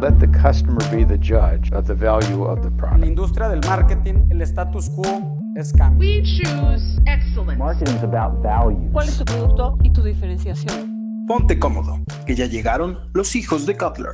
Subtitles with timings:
[0.00, 3.04] Let the customer be the judge of the value of the En la product.
[3.06, 6.00] industria del marketing, el status quo es cambio.
[6.08, 7.56] We choose excellence.
[7.58, 8.90] Marketing is about value.
[8.92, 11.24] ¿Cuál es tu producto y tu diferenciación?
[11.28, 14.12] Ponte cómodo, que ya llegaron los hijos de Cutler.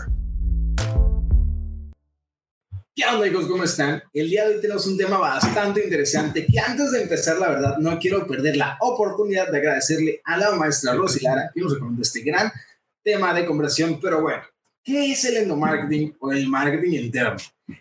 [2.94, 3.46] ¿Qué onda amigos?
[3.46, 4.02] ¿Cómo están?
[4.12, 7.78] El día de hoy tenemos un tema bastante interesante que antes de empezar, la verdad,
[7.78, 12.02] no quiero perder la oportunidad de agradecerle a la maestra Rosy Lara que nos recomendó
[12.02, 12.50] este gran
[13.04, 13.98] tema de conversación.
[14.02, 14.42] Pero bueno,
[14.88, 17.36] ¿qué es el endomarketing o el marketing interno?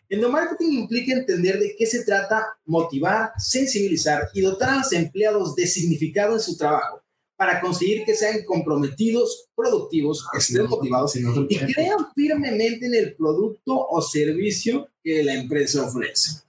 [0.10, 5.66] Endomarketing implica entender de qué se trata, motivar, sensibilizar y dotar a los empleados de
[5.68, 7.02] significado en su trabajo
[7.38, 14.02] para conseguir que sean comprometidos, productivos, estén motivados y crean firmemente en el producto o
[14.02, 16.42] servicio que la empresa ofrece.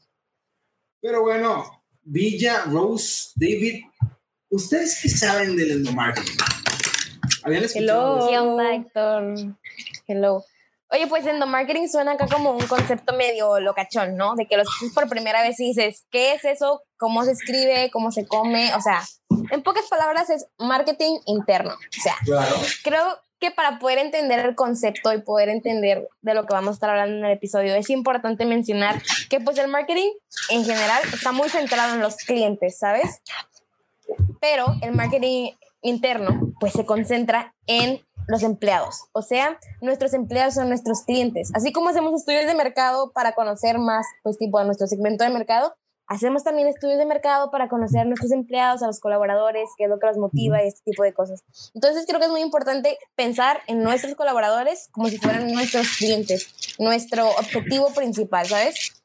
[1.00, 3.84] Pero bueno, Villa, Rose, David,
[4.50, 6.36] ¿ustedes qué saben del endomarketing?
[7.44, 9.58] ¿Habían escuchado de
[10.08, 10.42] Hello.
[10.90, 14.34] Oye, pues endomarketing suena acá como un concepto medio locachón, ¿no?
[14.36, 16.82] De que lo escuchas por primera vez y dices, ¿qué es eso?
[16.96, 17.90] ¿Cómo se escribe?
[17.92, 18.74] ¿Cómo se come?
[18.74, 19.02] O sea,
[19.50, 21.74] en pocas palabras es marketing interno.
[21.74, 22.56] O sea, Claro.
[22.82, 26.72] creo que para poder entender el concepto y poder entender de lo que vamos a
[26.72, 30.10] estar hablando en el episodio, es importante mencionar que pues el marketing
[30.48, 33.20] en general está muy centrado en los clientes, ¿sabes?
[34.40, 35.50] Pero el marketing
[35.82, 41.50] interno pues se concentra en los empleados, o sea, nuestros empleados son nuestros clientes.
[41.54, 45.30] Así como hacemos estudios de mercado para conocer más, pues tipo a nuestro segmento de
[45.30, 45.74] mercado,
[46.06, 49.90] hacemos también estudios de mercado para conocer a nuestros empleados, a los colaboradores, qué es
[49.90, 51.42] lo que los motiva y este tipo de cosas.
[51.74, 56.76] Entonces creo que es muy importante pensar en nuestros colaboradores como si fueran nuestros clientes,
[56.78, 59.02] nuestro objetivo principal, ¿sabes?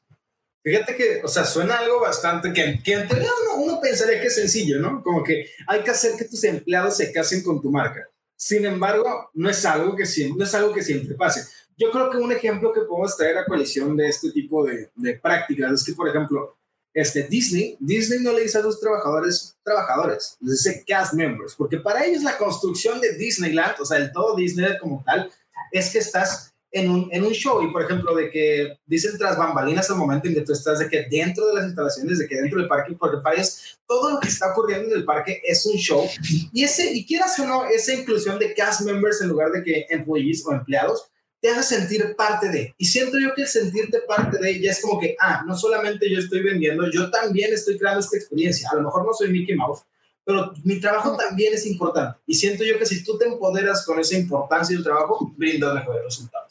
[0.62, 4.78] Fíjate que, o sea, suena algo bastante que, que uno, uno pensaría que es sencillo,
[4.80, 5.02] ¿no?
[5.02, 8.08] Como que hay que hacer que tus empleados se casen con tu marca.
[8.36, 11.44] Sin embargo, no es algo que siempre, no es algo que siempre pase.
[11.76, 15.14] Yo creo que un ejemplo que podemos traer a coalición de este tipo de, de
[15.18, 16.56] prácticas es que, por ejemplo,
[16.94, 21.78] este Disney, Disney no le dice a sus trabajadores trabajadores, les dice cast members, porque
[21.78, 25.30] para ellos la construcción de Disneyland, o sea, el todo Disney como tal,
[25.72, 29.38] es que estás en un, en un show y, por ejemplo, de que dicen tras
[29.38, 32.34] bambalinas al momento en que tú estás, de que dentro de las instalaciones, de que
[32.34, 35.64] dentro del parque, porque para ellos todo lo que está ocurriendo en el parque es
[35.66, 36.04] un show
[36.52, 39.86] y, ese, y quieras o no, esa inclusión de cast members en lugar de que
[39.88, 41.08] employees o empleados,
[41.40, 42.74] te hace sentir parte de.
[42.76, 46.10] Y siento yo que el sentirte parte de ya es como que, ah, no solamente
[46.10, 48.68] yo estoy vendiendo, yo también estoy creando esta experiencia.
[48.72, 49.82] A lo mejor no soy Mickey Mouse,
[50.24, 52.18] pero mi trabajo también es importante.
[52.26, 56.02] Y siento yo que si tú te empoderas con esa importancia del trabajo, brindas mejores
[56.04, 56.43] resultados.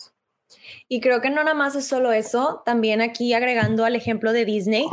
[0.94, 4.46] Y creo que no nada más es solo eso, también aquí agregando al ejemplo de
[4.46, 4.86] Disney,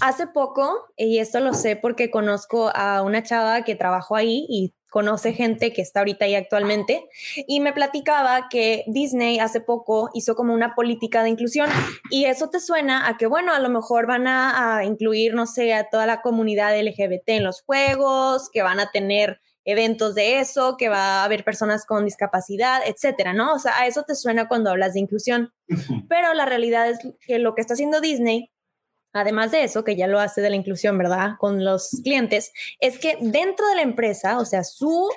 [0.00, 4.72] hace poco, y esto lo sé porque conozco a una chava que trabajó ahí y
[4.88, 7.08] conoce gente que está ahorita ahí actualmente,
[7.48, 11.68] y me platicaba que Disney hace poco hizo como una política de inclusión
[12.08, 15.46] y eso te suena a que, bueno, a lo mejor van a, a incluir, no
[15.46, 20.40] sé, a toda la comunidad LGBT en los juegos, que van a tener eventos de
[20.40, 23.52] eso, que va a haber personas con discapacidad, etcétera, ¿no?
[23.52, 25.52] O sea, a eso te suena cuando hablas de inclusión.
[26.08, 28.50] Pero la realidad es que lo que está haciendo Disney,
[29.12, 31.32] además de eso, que ya lo hace de la inclusión, ¿verdad?
[31.38, 35.10] Con los clientes, es que dentro de la empresa, o sea, su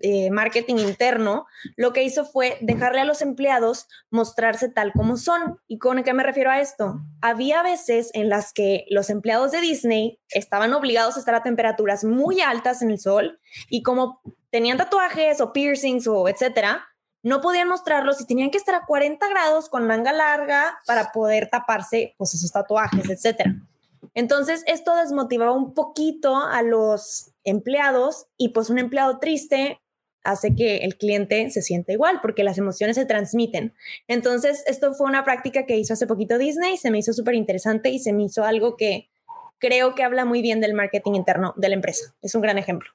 [0.00, 5.60] eh, marketing interno, lo que hizo fue dejarle a los empleados mostrarse tal como son.
[5.66, 7.00] ¿Y con qué me refiero a esto?
[7.20, 12.04] Había veces en las que los empleados de Disney estaban obligados a estar a temperaturas
[12.04, 14.20] muy altas en el sol y como
[14.50, 16.86] tenían tatuajes o piercings o etcétera,
[17.22, 21.48] no podían mostrarlos y tenían que estar a 40 grados con manga larga para poder
[21.50, 23.56] taparse pues esos tatuajes, etcétera.
[24.14, 29.80] Entonces, esto desmotivaba un poquito a los empleados y pues un empleado triste
[30.28, 33.74] hace que el cliente se sienta igual porque las emociones se transmiten.
[34.06, 37.88] Entonces, esto fue una práctica que hizo hace poquito Disney, se me hizo súper interesante
[37.88, 39.08] y se me hizo algo que
[39.58, 42.14] creo que habla muy bien del marketing interno de la empresa.
[42.22, 42.90] Es un gran ejemplo.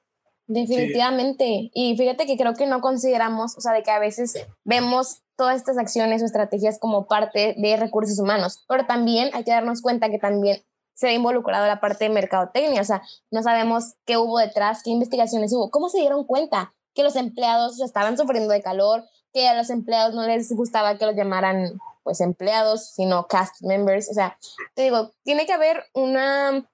[0.46, 1.70] Definitivamente.
[1.74, 5.56] Y fíjate que creo que no consideramos, o sea, de que a veces vemos todas
[5.56, 10.10] estas acciones o estrategias como parte de recursos humanos, pero también hay que darnos cuenta
[10.10, 10.62] que también
[10.94, 13.02] se ve involucrado la parte de mercadotecnia, o sea,
[13.32, 17.80] no sabemos qué hubo detrás, qué investigaciones hubo, cómo se dieron cuenta que los empleados
[17.80, 22.20] estaban sufriendo de calor, que a los empleados no les gustaba que los llamaran pues
[22.20, 24.38] empleados, sino cast members, o sea,
[24.74, 26.68] te digo, tiene que haber una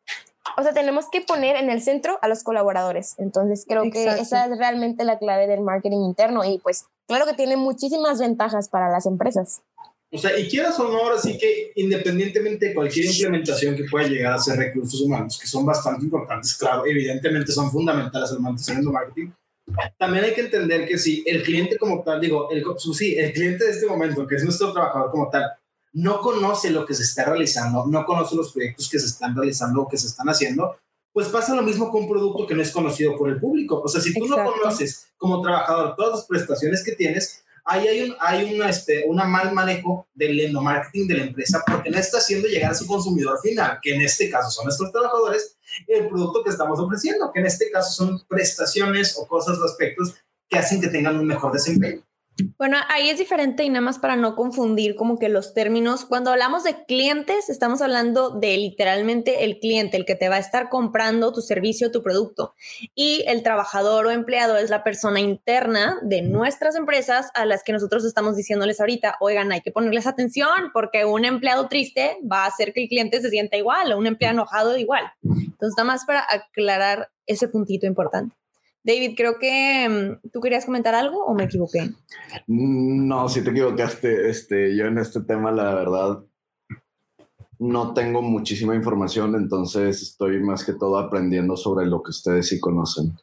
[0.56, 3.14] o sea, tenemos que poner en el centro a los colaboradores.
[3.18, 4.16] Entonces, creo Exacto.
[4.16, 8.18] que esa es realmente la clave del marketing interno y pues claro que tiene muchísimas
[8.18, 9.62] ventajas para las empresas.
[10.12, 14.08] O sea, y quieras o no, ahora sí que independientemente de cualquier implementación que pueda
[14.08, 18.90] llegar a ser recursos humanos, que son bastante importantes, claro, evidentemente son fundamentales al mantenimiento
[18.90, 19.30] marketing,
[19.98, 23.64] también hay que entender que si el cliente como tal, digo, el, sí, el cliente
[23.64, 25.44] de este momento, que es nuestro trabajador como tal,
[25.92, 29.82] no conoce lo que se está realizando, no conoce los proyectos que se están realizando
[29.82, 30.76] o que se están haciendo,
[31.12, 33.80] pues pasa lo mismo con un producto que no es conocido por el público.
[33.80, 38.02] O sea, si tú no conoces como trabajador todas las prestaciones que tienes, ahí hay
[38.02, 42.18] un hay una, este, una mal manejo del endomarketing de la empresa porque no está
[42.18, 45.56] haciendo llegar a su consumidor final, que en este caso son nuestros trabajadores,
[45.86, 50.14] el producto que estamos ofreciendo, que en este caso son prestaciones o cosas o aspectos
[50.48, 52.02] que hacen que tengan un mejor desempeño.
[52.58, 56.04] Bueno, ahí es diferente y nada más para no confundir como que los términos.
[56.04, 60.40] Cuando hablamos de clientes, estamos hablando de literalmente el cliente, el que te va a
[60.40, 62.54] estar comprando tu servicio, tu producto.
[62.94, 67.72] Y el trabajador o empleado es la persona interna de nuestras empresas a las que
[67.72, 72.48] nosotros estamos diciéndoles ahorita, oigan, hay que ponerles atención porque un empleado triste va a
[72.48, 75.12] hacer que el cliente se sienta igual o un empleado enojado igual.
[75.60, 78.34] Entonces, nada más para aclarar ese puntito importante.
[78.82, 81.90] David, creo que mm, tú querías comentar algo o me equivoqué.
[82.46, 84.30] No, si te equivocaste.
[84.30, 86.24] Este, yo en este tema, la verdad,
[87.58, 92.58] no tengo muchísima información, entonces estoy más que todo aprendiendo sobre lo que ustedes sí
[92.58, 93.18] conocen.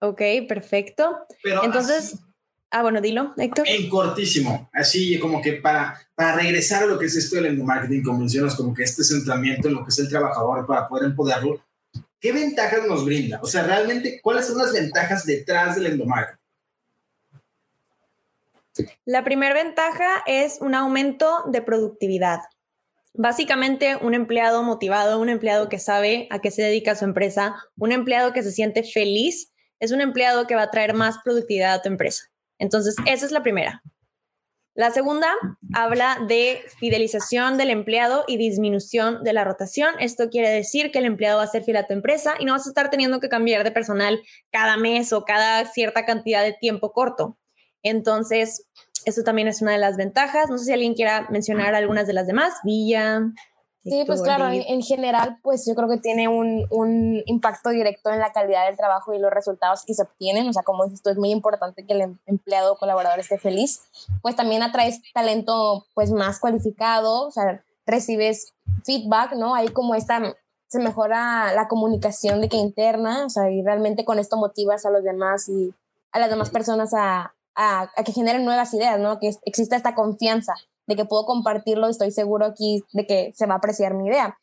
[0.00, 1.18] Ok, perfecto.
[1.62, 2.18] entonces,
[2.70, 3.68] ah, bueno, dilo, Héctor.
[3.68, 8.02] En cortísimo, así como que para, para regresar a lo que es esto del endomarketing,
[8.02, 11.60] como mencionas, como que este centramiento en lo que es el trabajador para poder empoderarlo,
[12.24, 13.38] ¿qué ventajas nos brinda?
[13.42, 16.40] O sea, realmente, ¿cuáles son las ventajas detrás del endomarketing?
[19.04, 22.40] La primera ventaja es un aumento de productividad.
[23.12, 27.92] Básicamente, un empleado motivado, un empleado que sabe a qué se dedica su empresa, un
[27.92, 31.82] empleado que se siente feliz, es un empleado que va a traer más productividad a
[31.82, 32.24] tu empresa.
[32.58, 33.82] Entonces, esa es la primera.
[34.74, 35.28] La segunda
[35.72, 39.94] habla de fidelización del empleado y disminución de la rotación.
[40.00, 42.54] Esto quiere decir que el empleado va a ser fiel a tu empresa y no
[42.54, 46.54] vas a estar teniendo que cambiar de personal cada mes o cada cierta cantidad de
[46.54, 47.38] tiempo corto.
[47.84, 48.68] Entonces,
[49.04, 50.50] eso también es una de las ventajas.
[50.50, 52.54] No sé si alguien quiera mencionar algunas de las demás.
[52.64, 53.20] Villa.
[53.84, 58.18] Sí, pues claro, en, general, pues yo creo que tiene un, un, impacto directo en
[58.18, 60.48] la calidad del trabajo y los resultados que se obtienen.
[60.48, 63.36] O sea, como dices tú, es muy importante que el em, empleado o colaborador esté
[63.36, 63.82] feliz.
[64.22, 68.54] Pues también atraes talento pues más cualificado, o sea, recibes
[68.84, 69.54] feedback, ¿no?
[69.54, 70.34] Ahí como esta,
[70.66, 74.90] se mejora la comunicación de que interna, o sea, y realmente con esto motivas a
[74.90, 75.74] los demás y
[76.10, 79.18] a las demás personas a, a, a que generen nuevas ideas, ¿no?
[79.18, 80.54] Que exista esta confianza
[80.86, 84.36] de que puedo compartirlo, estoy seguro aquí de que se va a apreciar mi idea.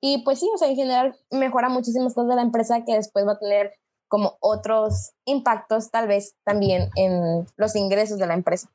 [0.00, 3.26] Y pues sí, o sea, en general mejora muchísimas cosas de la empresa que después
[3.26, 3.72] va a tener
[4.08, 8.70] como otros impactos tal vez también en los ingresos de la empresa.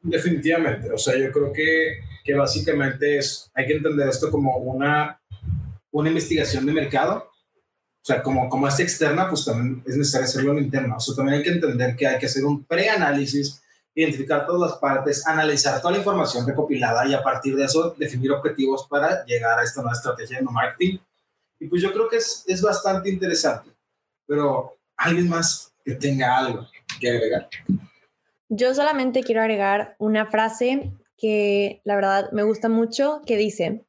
[0.00, 5.20] Definitivamente, o sea, yo creo que, que básicamente es, hay que entender esto como una,
[5.90, 7.30] una investigación de mercado.
[8.00, 10.96] O sea, como, como es externa, pues también es necesario hacerlo en interna.
[10.96, 13.60] O sea, también hay que entender que hay que hacer un preanálisis
[13.98, 18.30] identificar todas las partes, analizar toda la información recopilada y a partir de eso definir
[18.30, 20.98] objetivos para llegar a esta nueva estrategia de marketing.
[21.58, 23.70] Y pues yo creo que es, es bastante interesante.
[24.24, 26.64] Pero alguien más que tenga algo
[27.00, 27.48] que agregar.
[28.48, 33.84] Yo solamente quiero agregar una frase que la verdad me gusta mucho, que dice,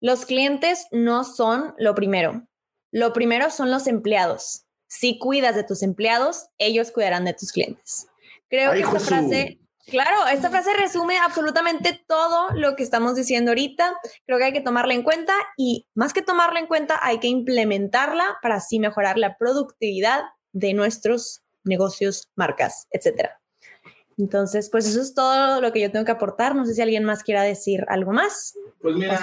[0.00, 2.46] los clientes no son lo primero,
[2.92, 4.64] lo primero son los empleados.
[4.86, 8.06] Si cuidas de tus empleados, ellos cuidarán de tus clientes.
[8.50, 13.94] Creo que esta frase, claro, esta frase resume absolutamente todo lo que estamos diciendo ahorita.
[14.26, 17.28] Creo que hay que tomarla en cuenta y más que tomarla en cuenta, hay que
[17.28, 20.22] implementarla para así mejorar la productividad
[20.52, 23.40] de nuestros negocios, marcas, etcétera.
[24.18, 26.54] Entonces, pues eso es todo lo que yo tengo que aportar.
[26.54, 28.54] No sé si alguien más quiera decir algo más.
[28.82, 29.22] Pues mira,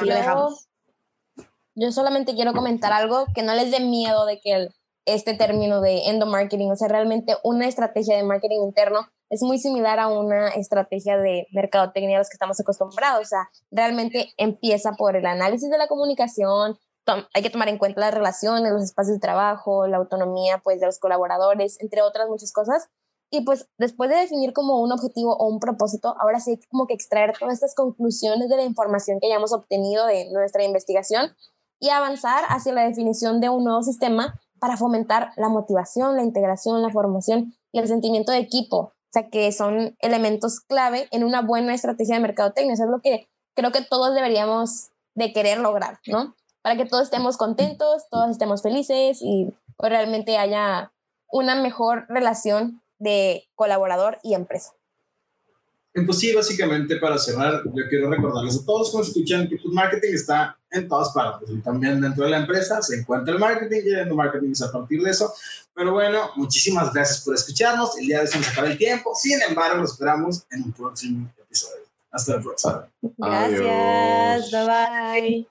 [1.79, 4.69] yo solamente quiero comentar algo que no les dé miedo de que
[5.05, 9.99] este término de endomarketing, o sea, realmente una estrategia de marketing interno es muy similar
[9.99, 13.21] a una estrategia de mercadotecnia a los que estamos acostumbrados.
[13.21, 16.79] O sea, realmente empieza por el análisis de la comunicación,
[17.33, 20.87] hay que tomar en cuenta las relaciones, los espacios de trabajo, la autonomía pues, de
[20.87, 22.89] los colaboradores, entre otras muchas cosas.
[23.29, 26.87] Y pues después de definir como un objetivo o un propósito, ahora sí hay como
[26.87, 31.35] que extraer todas estas conclusiones de la información que hayamos obtenido de nuestra investigación
[31.79, 36.81] y avanzar hacia la definición de un nuevo sistema para fomentar la motivación, la integración,
[36.81, 42.15] la formación y el sentimiento de equipo que son elementos clave en una buena estrategia
[42.15, 42.73] de mercadotecnia.
[42.73, 46.35] Eso es lo que creo que todos deberíamos de querer lograr, ¿no?
[46.61, 50.91] Para que todos estemos contentos, todos estemos felices y realmente haya
[51.29, 54.73] una mejor relación de colaborador y empresa.
[55.97, 59.73] Entonces, sí, básicamente para cerrar, yo quiero recordarles a todos que nos escuchan que pues,
[59.73, 63.81] marketing está en todas partes y también dentro de la empresa se encuentra el marketing
[63.83, 65.33] y el marketing es a partir de eso.
[65.73, 67.97] Pero bueno, muchísimas gracias por escucharnos.
[67.97, 69.15] El día de hoy se nos acaba el tiempo.
[69.15, 71.83] Sin embargo, los esperamos en un próximo episodio.
[72.11, 72.87] Hasta la próxima.
[73.17, 73.61] Gracias.
[73.61, 74.51] Adiós.
[74.51, 75.47] Bye bye.